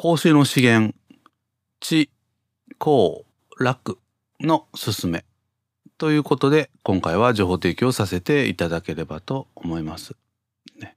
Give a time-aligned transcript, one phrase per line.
[0.00, 0.94] 孔子の資源、
[1.80, 2.08] 知、
[2.78, 3.24] 幸、
[3.58, 3.98] 楽
[4.38, 5.24] の勧め。
[5.98, 10.14] ということで、今回は情報提供させていただければと思います。
[10.78, 10.96] ね、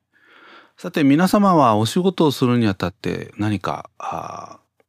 [0.77, 3.89] さて、皆様はお仕事をするにあたって何か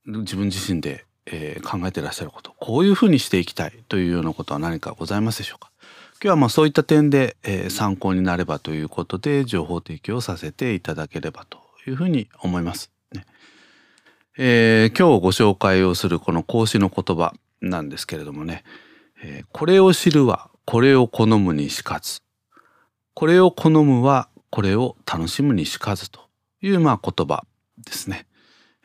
[0.04, 5.70] 自分自身で、えー、考えてらっしゃること、こういうふうにしていきたいというようなことは何かございますでしょうか？
[6.16, 12.90] 今日はまあそういった点で、えー、参考になればということで情報提供させていただければというふうに思います。
[13.12, 13.24] ね
[14.38, 18.64] えー、今日ご紹介をするこの孔子の言葉なんですけれどもね、
[19.22, 22.20] えー、これを知るはこれを好むにしかず。
[23.14, 26.20] これを好むはこれを楽しむにしかずと
[26.62, 27.44] いうまあ言葉
[27.84, 28.26] ですね。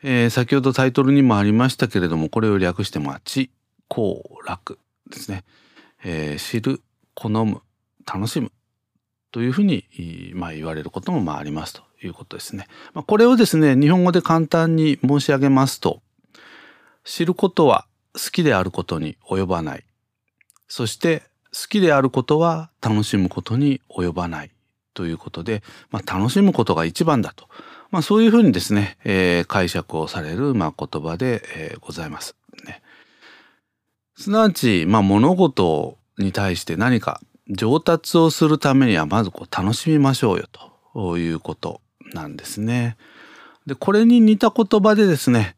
[0.02, 3.50] えー、先ほどタイトルにもありましたけれどもこれを略してまあ知
[3.88, 4.78] 幸楽
[5.10, 5.44] ですね、
[6.04, 6.82] え、知る
[7.14, 7.62] 好む
[8.06, 8.52] 楽しむ
[9.30, 9.84] というふうに、
[10.34, 12.66] まあ、言われることもまあありますということですね。
[12.94, 16.02] まあ、これをですね日本語で簡単に申し上げますと
[17.04, 19.84] 知ることは好きであることに及ばない
[20.66, 24.50] そして好きであることは楽しむことに及ばない
[24.94, 27.48] ということで、まあ、楽しむことが一番だと、
[27.90, 32.36] まあ、そういうふうにですね、えー、解釈をされる、まあ、言葉で、えー、ございます。
[32.66, 32.82] ね、
[34.16, 37.20] すなわち、まあ、物事に対して何か
[37.50, 40.46] 上達をするためにはまずこう楽しみましょうよ
[40.94, 41.80] ということ
[42.12, 42.96] なんですね。
[43.66, 45.56] でこれに似た言葉でですね、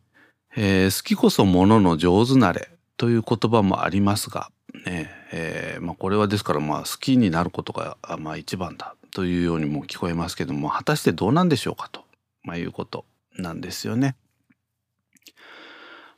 [0.57, 4.51] えー、好きこそものの上手なれという言葉もありますが、
[4.85, 12.03] ねえーまあ、これはですからまあ好きになることがまあ一番だというようにも聞こえますけども果たしてどうなんでしょうかと、
[12.43, 13.05] まあ、いうこと
[13.37, 14.17] なんですよね。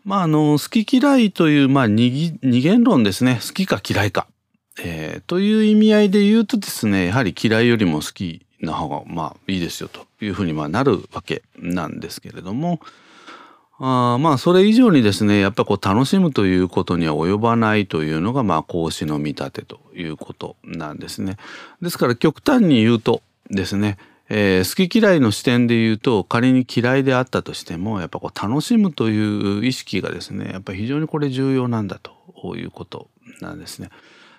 [0.05, 4.27] まああの好き嫌いというまあ二元論ですね好きか嫌いか
[4.79, 12.81] えー、という意味合いで言うとですねやはり嫌いよりも好きな方がまあいいですよというふうにまなるわけなんですけれども
[13.79, 21.37] あまあそれ以上にですねやっぱこう楽しむということには及ばないというのがまあ孔子の見立てということなんですね。
[21.81, 23.99] ですから極端に言うとですね
[24.35, 33.09] えー、好き嫌いの視点で言うと仮に嫌いであったとしてもやっぱこう楽しむという意識がですねやっぱり非常にこれ重要なんだということ
[33.43, 33.91] なんですね。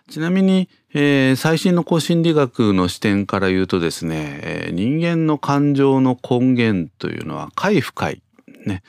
[0.10, 8.22] ちなみに、えー、最新の心理学の視点から言うとですね、えー、人間の感情の根源というのは快不快、
[8.66, 8.84] ね。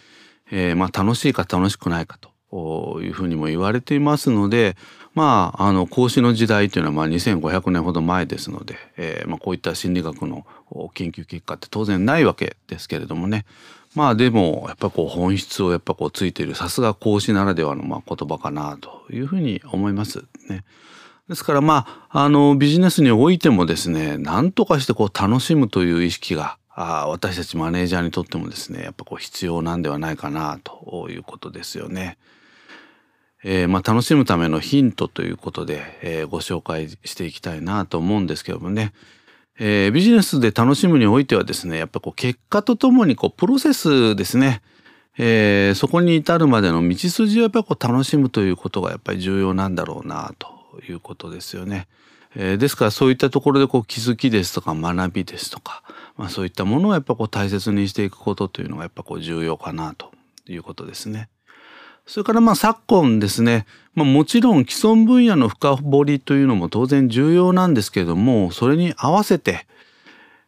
[0.51, 4.77] えーまあ、楽しいか楽しくないかというふうにも言われていますので
[5.15, 10.47] まああの孔子の時代というのはまあ2500年ほど前ですので、えーまあ、こういった心理学の
[10.93, 13.47] 研究結果って当然ないわけですけれどもね。
[13.95, 20.25] まあでもやっぱこう本質をやっぱこうついているさすが孔子ならではのまあ言葉かなというふうに思います。
[20.49, 20.65] ね。
[21.29, 32.19] ですからまああのビジネスにおいてもですね何とかしてこう楽しむという意識があ私たちマネージャーにとってもですねやっぱこう必要なんではないかなということですよね。
[33.47, 38.95] えー、まあ、楽しむためのヒントということで、えー、ご紹介していきたいなと思うんですけどもね、
[39.59, 44.63] えー、ビジネスで楽しむにおいてはですねやっぱこう結果とともにこうプロセスですね、
[45.19, 51.87] えそこに至るまでの道筋をやっぱこう楽しむということがやっぱり重要なんだろうなということですよね。
[52.37, 55.83] えー、ですからそういったところでこう気づきですとか学びですとか、
[56.17, 60.11] まあ、そういったものをやっぱこう大切にしていくことというのがやっぱこう重要かなと
[60.49, 61.29] いうことですね。
[62.07, 69.67] それからまあ昨今ですね、まあ、もちろん既存分野の深掘りというのも当然重要なんですけれどもそれに合わせて、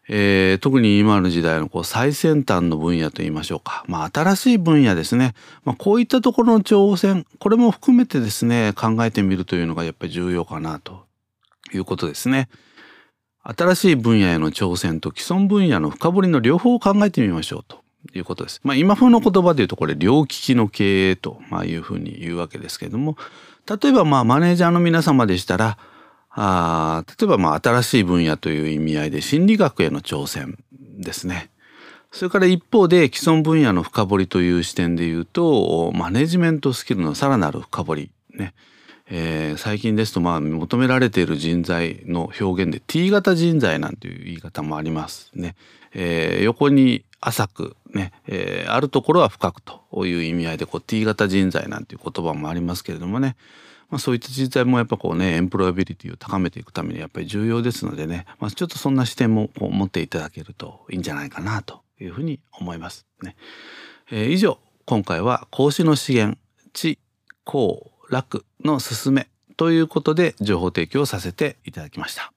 [0.09, 5.35] えー、特に今の時代のこう最先端の分野といいましょうか、まあ、新しい分野ですね、
[5.65, 11.07] まあ、こういったところの挑戦これも含めてですね考えてみるというのがやっぱり重要かなと。
[11.75, 12.49] いうことですね。
[13.43, 17.85] 新しい分野への挑戦と既存分野の深掘りの両方を考えてみましょうと。
[18.15, 18.61] いうことです。
[18.63, 23.17] まあ、今風の言葉で言うとこれ両利きの経営というふうに言うわけですけれども。
[23.69, 25.77] 例えばまあマネージャーの皆様でしたら
[26.39, 30.59] あ例えばまあ新しい分野という意味合いで心理学への挑戦
[30.99, 31.51] ですね。
[32.13, 38.55] それから一方で既存分野の深掘りという視点で言うとマネジメントスキルのさらなる深掘りね、
[39.09, 45.57] えー、最近ですとまあ求められている人材の表現で T 型人材なんていう言い方もありますね。
[45.95, 53.37] えー、横に浅くね、えー、あるところは深くという意味合いでこう T 型人材なんていう言葉もありますけれどもね、
[53.91, 63.37] まあ、そういった人材もやっぱこうねエンプロアビリティを高めていくためにやっぱり重要ですのでね、まあ、ちょっとそんな視点もこう持っていただけるといいんじゃないかなというふうに思いますね。
[64.11, 66.39] えー、以上今回は孔子の資源
[66.73, 66.99] 知
[67.45, 72.36] 幸楽の勧めということで情報提供させていただきました。